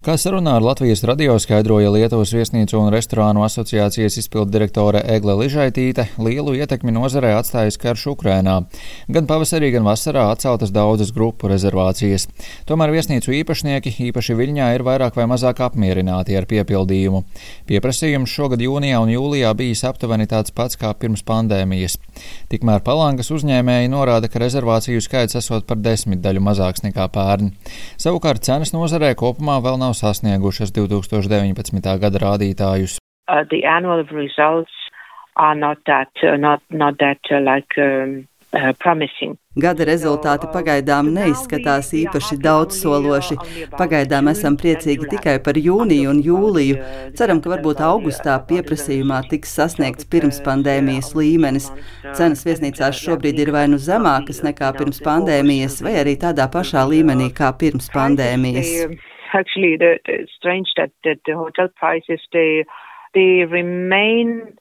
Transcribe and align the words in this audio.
Kā 0.00 0.14
sarunā 0.16 0.54
ar 0.56 0.64
Latvijas 0.64 1.02
radio 1.04 1.34
skaidroja 1.36 1.90
Lietuvas 1.92 2.30
viesnīcu 2.32 2.78
un 2.78 2.86
restorānu 2.88 3.42
asociācijas 3.44 4.14
izpildu 4.22 4.48
direktore 4.54 5.02
Egle 5.12 5.34
Ližaitīte, 5.36 6.06
lielu 6.16 6.54
ietekmi 6.56 6.94
nozarē 6.96 7.34
atstājas 7.36 7.76
karš 7.76 8.06
Ukrainā. 8.14 8.54
Gan 9.12 9.28
pavasarī, 9.28 9.68
gan 9.74 9.84
vasarā 9.84 10.22
atceltas 10.32 10.72
daudzas 10.72 11.12
grupu 11.12 11.50
rezervācijas. 11.52 12.24
Tomēr 12.64 12.94
viesnīcu 12.94 13.34
īpašnieki, 13.42 13.92
īpaši 14.06 14.38
Viļņā, 14.38 14.70
ir 14.78 14.86
vairāk 14.88 15.18
vai 15.20 15.26
mazāk 15.28 15.60
apmierināti 15.66 16.32
ar 16.40 16.48
piepildījumu. 16.48 17.20
Pieprasījums 17.68 18.32
šogad 18.32 18.64
jūnijā 18.64 19.02
un 19.04 19.12
jūlijā 19.12 19.52
bijis 19.60 19.84
aptuveni 19.84 20.24
tāds 20.32 20.56
pats 20.56 20.80
kā 20.80 20.94
pirms 20.96 21.20
pandēmijas. 21.28 21.98
Tikmēr 22.48 22.80
Palangas 22.88 23.28
uzņēmēji 23.36 23.92
norāda, 23.92 24.32
ka 24.32 24.40
rezervāciju 24.46 25.04
skaits 25.04 25.36
esot 25.44 25.68
par 25.68 25.76
desmit 25.84 26.24
daļu 26.24 26.40
mazāks 26.48 26.88
nekā 26.88 27.04
pērn. 27.12 27.52
Savukārt 28.00 28.48
cenas 28.48 28.72
nozarē 28.72 29.12
kopumā 29.12 29.60
vēl 29.60 29.76
nav 29.76 29.89
nav 29.90 29.98
sasniegušas 29.98 30.72
2019. 30.72 31.98
gada 31.98 32.18
rādītājus. 32.18 32.98
Uh, 33.28 33.44
not 35.54 35.78
that, 35.86 36.10
uh, 36.22 36.36
not, 36.36 36.60
not 36.70 36.98
that, 36.98 37.18
uh, 37.30 37.40
like, 37.40 37.74
um, 37.78 38.26
Uh, 38.50 38.72
Gada 39.62 39.84
rezultāti 39.86 40.48
pagaidām 40.50 41.12
neizskatās 41.14 41.92
īpaši 41.94 42.38
daudzsološi. 42.42 43.36
Pagaidām 43.78 44.26
esam 44.32 44.56
priecīgi 44.58 45.06
tikai 45.12 45.36
par 45.44 45.54
jūniju 45.54 46.08
un 46.10 46.18
jūliju. 46.26 46.80
Ceram, 47.14 47.38
ka 47.38 47.52
varbūt 47.52 47.78
augustā 47.86 48.34
pieprasījumā 48.48 49.20
tiks 49.30 49.54
sasniegts 49.54 50.08
pirms 50.10 50.42
pandēmijas 50.42 51.12
līmenis. 51.14 51.70
Cenas 52.18 52.42
viesnīcās 52.48 52.98
šobrīd 52.98 53.38
ir 53.38 53.54
vai 53.54 53.68
nu 53.70 53.78
zemākas 53.78 54.42
nekā 54.42 54.72
pirms 54.80 54.98
pandēmijas, 55.06 55.78
vai 55.86 55.94
arī 56.02 56.16
tādā 56.18 56.50
pašā 56.50 56.82
līmenī 56.90 57.30
kā 57.30 57.54
pirms 57.54 57.86
pandēmijas 57.94 58.98
actually 59.32 59.76
the, 59.76 59.98
the 60.06 60.26
strange 60.36 60.68
that, 60.76 60.90
that 61.04 61.18
the 61.26 61.34
hotel 61.34 61.68
prices 61.74 62.20
they 62.32 62.64
they 63.14 63.44
remain 63.44 64.56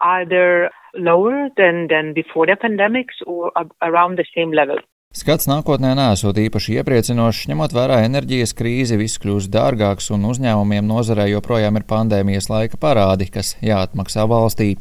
either 0.00 0.70
lower 0.94 1.48
than 1.56 1.88
than 1.88 2.14
before 2.14 2.46
the 2.46 2.56
pandemics 2.56 3.16
or 3.26 3.52
around 3.82 4.16
the 4.16 4.24
same 4.34 4.52
level. 4.52 4.78
Skats 5.10 5.48
nākotnē 5.50 5.96
nesot 5.98 6.36
īpaši 6.38 6.76
iepriecinošs, 6.78 7.48
ņemot 7.50 7.72
vērā 7.74 7.96
enerģijas 8.06 8.52
krīzi, 8.54 8.94
viss 8.94 9.18
kļūst 9.18 9.50
dārgāks 9.50 10.06
un 10.14 10.28
uzņēmumiem 10.30 10.86
nozarē 10.86 11.26
joprojām 11.32 11.80
ir 11.80 11.86
pandēmijas 11.90 12.46
laika 12.46 12.78
parādi, 12.78 13.26
kas 13.26 13.56
jāatmaksā 13.58 14.28
valstī. 14.30 14.76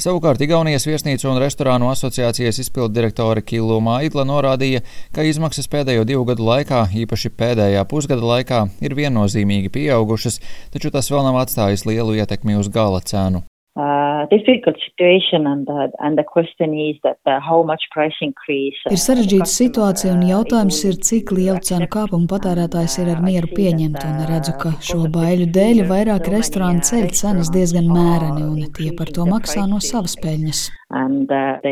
Savukārt 0.00 0.40
Igaunijas 0.40 0.86
viesnīcu 0.88 1.28
un 1.30 1.40
restorānu 1.42 1.90
asociācijas 1.92 2.62
izpildu 2.62 2.94
direktore 2.96 3.42
Kilu 3.44 3.80
Maidla 3.84 4.24
norādīja, 4.28 4.84
ka 5.14 5.26
izmaksas 5.26 5.68
pēdējo 5.70 6.06
divu 6.08 6.24
gadu 6.32 6.46
laikā, 6.48 6.86
īpaši 7.04 7.34
pēdējā 7.36 7.84
pusgada 7.90 8.24
laikā, 8.32 8.64
ir 8.80 8.96
viennozīmīgi 8.96 9.72
pieaugušas, 9.76 10.40
taču 10.72 10.94
tas 10.94 11.12
vēl 11.12 11.26
nav 11.28 11.42
atstājis 11.44 11.86
lielu 11.88 12.20
ietekmi 12.22 12.56
uz 12.60 12.72
gala 12.72 13.02
cenu. 13.04 13.44
Uh, 13.76 14.26
difficult 14.26 14.76
situation 14.82 15.46
and, 15.46 15.68
uh, 15.70 15.86
and 16.00 16.18
the 16.18 16.24
question 16.24 16.74
is 16.74 16.96
that 17.04 17.18
uh, 17.24 17.38
how 17.38 17.62
much 17.62 17.82
price 17.92 18.18
increase. 18.20 18.74
Ir 18.90 18.98
sarežģīta 18.98 19.46
situācija 19.46 20.10
un 20.16 20.24
jautājums 20.26 20.80
ir, 20.88 20.96
cik 20.98 21.30
lielu 21.36 21.62
cenu 21.62 21.86
kāpumu 21.86 22.26
patērētājs 22.32 22.98
ir 22.98 23.12
ar 23.14 23.22
mieru 23.22 23.46
pieņemt, 23.54 24.02
un 24.08 24.26
redzu, 24.26 24.56
ka 24.58 24.74
šo 24.82 25.06
baiļu 25.14 25.46
dēļ 25.54 25.84
vairāk 25.86 26.26
restorānu 26.34 26.82
ceļ 26.82 27.06
cenas 27.14 27.52
diezgan 27.54 27.86
mēreni, 27.94 28.42
un 28.42 28.74
tie 28.74 28.90
par 28.98 29.14
to 29.14 29.28
maksā 29.30 29.62
no 29.70 29.78
savas 29.78 30.18
peļņas. 30.18 30.66
And 30.90 31.30
uh, 31.30 31.62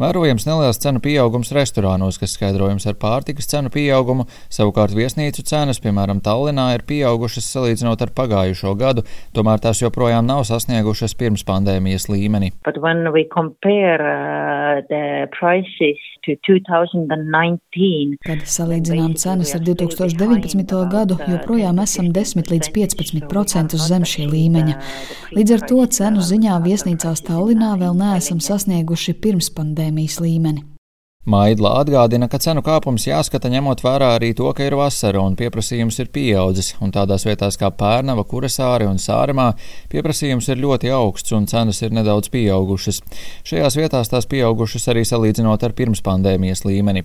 uh. 0.00 0.10
Vērojams 0.10 0.46
neliels 0.48 0.80
cenu 0.82 1.00
pieaugums 1.04 1.52
restorānos, 1.54 2.16
kas 2.20 2.32
skaidrojams 2.36 2.86
ar 2.90 2.96
pārtikas 3.00 3.46
cenu 3.50 3.70
pieaugumu, 3.70 4.24
savukārt 4.52 4.94
viesnīcu 4.96 5.44
cenas, 5.46 5.78
piemēram, 5.84 6.22
Tallinā, 6.24 6.70
ir 6.76 6.82
pieaugušas 6.88 7.46
salīdzinot 7.54 8.02
ar 8.02 8.10
pagājušo 8.16 8.74
gadu, 8.80 9.04
tomēr 9.36 9.62
tās 9.62 9.82
joprojām 9.84 10.26
nav 10.26 10.42
sasniegušas 10.48 11.14
pirms 11.20 11.44
pandēmijas 11.46 12.08
līmeni. 12.10 12.50
Compare, 13.30 14.10
uh, 14.10 14.82
Kad 18.26 18.44
salīdzinām 18.56 19.14
cenas 19.20 19.54
ar 19.56 19.62
2019. 19.68 20.74
gadu, 20.92 21.20
joprojām 21.28 21.80
esam 21.84 22.10
10 22.16 22.50
līdz 22.52 22.72
15% 22.76 23.80
zem 23.80 24.08
šī 24.08 24.26
līmeņa. 24.32 24.76
Līdz 25.36 25.56
ar 25.56 25.66
to 25.70 25.86
cenu 26.00 26.24
ziņā 26.24 26.60
viesnīcās 26.66 27.24
Tallinā 27.28 27.76
vēl 27.80 27.96
neesam 28.00 28.42
sasnieguši 28.42 29.16
pirms 29.22 29.52
pandēmijas 29.54 29.89
pandēmijas 29.90 30.20
līmeni. 30.22 30.69
Maidla 31.28 31.74
atgādina, 31.76 32.30
ka 32.32 32.38
cenu 32.40 32.62
kāpums 32.64 33.04
jāskata 33.04 33.50
ņemot 33.52 33.82
vērā 33.84 34.06
arī 34.16 34.30
to, 34.32 34.46
ka 34.56 34.64
ir 34.64 34.72
vasara 34.80 35.20
un 35.20 35.34
pieprasījums 35.36 35.98
ir 36.00 36.08
pieaudzis, 36.14 36.70
un 36.80 36.94
tādās 36.96 37.26
vietās 37.28 37.58
kā 37.60 37.68
Pērnava, 37.68 38.24
Kurasāri 38.24 38.86
un 38.88 38.96
Sāremā 38.96 39.50
pieprasījums 39.92 40.48
ir 40.48 40.62
ļoti 40.62 40.88
augsts 40.96 41.34
un 41.36 41.44
cenas 41.44 41.82
ir 41.84 41.92
nedaudz 41.92 42.32
pieaugušas. 42.32 43.02
Šajās 43.44 43.76
vietās 43.76 44.08
tās 44.08 44.24
pieaugušas 44.32 44.88
arī 44.94 45.02
salīdzinot 45.04 45.66
ar 45.68 45.74
pirmspandēmijas 45.76 46.64
līmeni. 46.64 47.04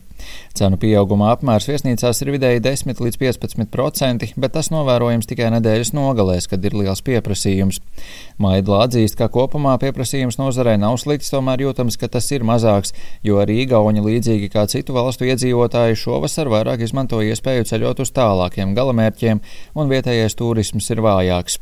Cenu 0.56 0.80
pieauguma 0.80 1.34
apmērs 1.34 1.68
viesnīcās 1.68 2.24
ir 2.24 2.32
vidēji 2.38 2.64
10 2.64 3.04
līdz 3.04 3.20
15 3.20 3.68
procenti, 3.76 4.32
bet 4.40 4.56
tas 4.56 4.72
novērojams 4.72 5.28
tikai 5.28 5.52
nedēļas 5.58 5.92
nogalēs, 5.92 6.48
kad 6.48 6.64
ir 6.64 6.80
liels 6.80 7.04
pieprasījums. 7.04 7.84
Maidla 8.40 8.86
atzīst, 8.88 9.20
ka 9.20 9.28
kopumā 9.28 9.76
pieprasījums 9.84 10.40
nozarē 10.40 10.80
nav 10.80 10.96
slikts, 11.04 11.36
tomēr 11.36 11.68
jūtams, 11.68 12.00
ka 12.00 12.08
tas 12.16 12.32
ir 12.32 12.48
mazāks, 12.48 12.96
jo 13.28 13.44
arī 13.44 13.60
Igauni 13.66 14.05
līdzīgi 14.08 14.50
kā 14.54 14.66
citu 14.72 14.96
valstu 14.96 15.28
iedzīvotāji, 15.30 16.00
šovasar 16.00 16.52
vairāk 16.54 16.86
izmanto 16.86 17.22
iespēju 17.26 17.68
ceļot 17.72 18.04
uz 18.06 18.14
tālākiem 18.16 18.76
galamērķiem, 18.78 19.42
un 19.76 19.92
vietējais 19.92 20.38
turisms 20.40 20.92
ir 20.94 21.04
vājāks. 21.06 21.60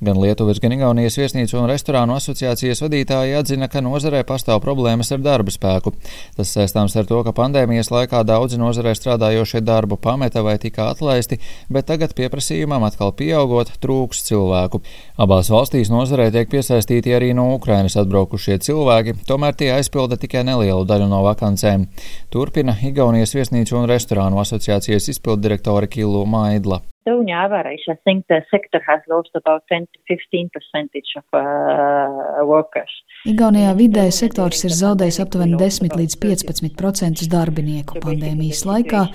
Gan 0.00 0.16
Lietuvas, 0.16 0.60
gan 0.62 0.72
Igaunijas 0.72 1.18
viesnīcu 1.20 1.58
un 1.60 1.68
restorānu 1.68 2.14
asociācijas 2.16 2.80
vadītāji 2.80 3.34
atzina, 3.36 3.68
ka 3.68 3.82
nozarē 3.84 4.22
pastāv 4.24 4.62
problēmas 4.64 5.12
ar 5.12 5.20
darba 5.24 5.52
spēku. 5.52 5.92
Tas 6.38 6.52
saistāms 6.56 6.96
ar 6.96 7.08
to, 7.08 7.18
ka 7.26 7.34
pandēmijas 7.36 7.92
laikā 7.92 8.22
daudzi 8.24 8.56
nozarē 8.60 8.94
strādājošie 8.96 9.60
darbu 9.60 9.98
pameta 10.00 10.40
vai 10.46 10.56
tika 10.62 10.88
atlaisti, 10.94 11.40
bet 11.68 11.90
tagad 11.90 12.14
pieprasījumam 12.16 12.86
atkal 12.88 13.12
pieaugot 13.16 13.74
trūks 13.84 14.24
cilvēku. 14.30 14.80
Abās 15.20 15.52
valstīs 15.52 15.92
nozarē 15.92 16.30
tiek 16.32 16.48
piesaistīti 16.52 17.12
arī 17.16 17.32
no 17.36 17.50
Ukrainas 17.58 17.98
atbraukušie 18.00 18.56
cilvēki, 18.64 19.18
tomēr 19.28 19.58
tie 19.58 19.72
aizpilda 19.76 20.16
tikai 20.20 20.46
nelielu 20.48 20.88
daļu 20.88 21.10
no 21.12 21.20
vakancēm. 21.28 21.90
Turpina 22.32 22.76
Igaunijas 22.88 23.36
viesnīcu 23.36 23.76
un 23.82 23.90
restorānu 23.90 24.40
asociācijas 24.40 25.12
izpildirektore 25.12 25.92
Kilu 25.92 26.24
Maidla. 26.24 26.80
Estonia 27.00 27.44
average, 27.44 27.88
I 27.88 27.96
think 28.04 28.26
the 28.28 28.42
sector 28.50 28.80
has 28.86 29.00
lost 29.08 29.30
about 29.34 29.62
10 29.68 29.86
to 29.86 29.98
15 30.06 30.50
percentage 30.52 31.16
of 31.16 31.24
uh, 31.32 32.44
workers. 32.44 32.92
Igaunijā 33.24 33.72
vidēji 33.76 34.12
sektors 34.12 34.60
ir 34.64 34.74
zaudējis 34.76 35.18
aptuveni 35.24 35.56
10 35.60 35.96
līdz 35.96 36.18
15% 36.20 37.24
darbinieku. 37.32 38.02
Pandēmijas 38.04 38.66
laikā 38.68 39.06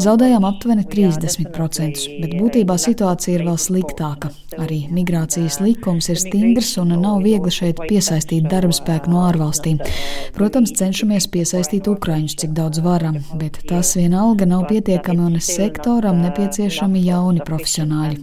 zaudējām 0.00 0.44
aptuveni 0.48 0.84
30%, 0.84 2.04
bet 2.20 2.36
būtībā 2.36 2.76
situācija 2.76 3.38
ir 3.38 3.46
vēl 3.48 3.58
sliktāka. 3.60 4.30
Arī 4.60 4.82
migrācijas 4.92 5.60
likums 5.64 6.10
ir 6.12 6.20
stingrs 6.20 6.74
un 6.82 6.92
nav 7.00 7.20
viegli 7.24 7.52
šeit 7.52 7.80
piesaistīt 7.88 8.48
darba 8.52 8.76
spēku 8.76 9.12
no 9.12 9.24
ārvalstīm. 9.28 9.80
Protams, 10.36 10.72
cenšamies 10.76 11.28
piesaistīt 11.32 11.88
ukraiņus, 11.88 12.36
cik 12.44 12.54
daudz 12.56 12.80
varam, 12.84 13.20
bet 13.40 13.60
tas 13.68 13.92
vienalga 13.96 14.48
nav 14.48 14.66
pietiekami 14.70 15.26
un 15.28 15.40
sektoram 15.44 16.20
nepieciešami 16.24 17.04
jauni 17.08 17.39
profesionāļi. 17.46 18.20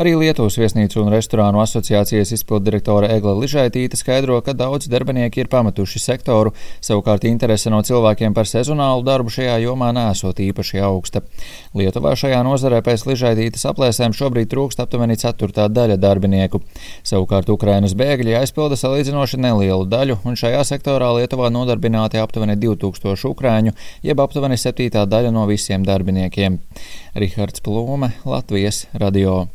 Arī 0.00 0.14
Lietuvas 0.16 0.54
viesnīcu 0.56 1.02
un 1.02 1.10
restorānu 1.12 1.60
asociācijas 1.60 2.30
izpildirektore 2.32 3.10
Egla 3.12 3.34
Ližaitīte 3.36 3.98
skaidro, 4.00 4.38
ka 4.40 4.54
daudz 4.56 4.86
darbinieki 4.88 5.42
ir 5.42 5.50
pametuši 5.52 6.00
sektoru, 6.00 6.54
savukārt 6.80 7.26
interese 7.28 7.68
no 7.68 7.82
cilvēkiem 7.84 8.32
par 8.32 8.48
sezonālu 8.48 9.04
darbu 9.04 9.28
šajā 9.34 9.58
jomā 9.66 9.90
nesot 9.92 10.40
īpaši 10.40 10.80
augsta. 10.86 11.20
Lietuvā 11.76 12.14
šajā 12.16 12.40
nozarē 12.46 12.80
pēc 12.86 13.04
Ližaitītes 13.10 13.66
aplēsēm 13.68 14.16
šobrīd 14.16 14.48
trūkst 14.54 14.80
aptuveni 14.80 15.18
ceturtā 15.20 15.68
daļa 15.68 16.00
darbinieku. 16.00 16.62
Savukārt 17.04 17.52
Ukrainas 17.52 17.92
bēgļi 17.92 18.38
aizpilda 18.40 18.80
salīdzinoši 18.80 19.42
nelielu 19.44 19.84
daļu, 19.92 20.22
un 20.24 20.40
šajā 20.40 20.64
sektorā 20.72 21.12
Lietuvā 21.18 21.52
nodarbināti 21.52 22.16
aptuveni 22.22 22.56
2000 22.64 23.28
ukrāņu, 23.28 23.76
jeb 24.08 24.24
aptuveni 24.24 24.56
septītā 24.56 25.04
daļa 25.04 25.36
no 25.36 25.44
visiem 25.52 25.86
darbiniekiem. 25.88 26.60
Rihards 27.14 27.62
Plūme, 27.64 28.14
Latvijas 28.24 28.86
radio. 28.92 29.52